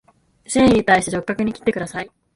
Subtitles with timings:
[0.47, 2.09] 繊維に対して直角に切ってください